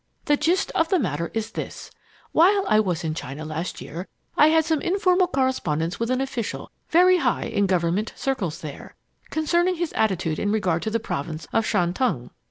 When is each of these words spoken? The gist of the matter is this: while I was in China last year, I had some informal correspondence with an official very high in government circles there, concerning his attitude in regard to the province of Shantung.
The 0.25 0.35
gist 0.35 0.71
of 0.71 0.89
the 0.89 0.97
matter 0.97 1.29
is 1.35 1.51
this: 1.51 1.91
while 2.31 2.65
I 2.67 2.79
was 2.79 3.03
in 3.03 3.13
China 3.13 3.45
last 3.45 3.81
year, 3.81 4.07
I 4.35 4.47
had 4.47 4.65
some 4.65 4.81
informal 4.81 5.27
correspondence 5.27 5.99
with 5.99 6.09
an 6.09 6.19
official 6.21 6.71
very 6.89 7.17
high 7.17 7.45
in 7.45 7.67
government 7.67 8.11
circles 8.15 8.61
there, 8.61 8.95
concerning 9.29 9.75
his 9.75 9.93
attitude 9.93 10.39
in 10.39 10.51
regard 10.51 10.81
to 10.81 10.89
the 10.89 10.99
province 10.99 11.47
of 11.53 11.67
Shantung. 11.67 12.31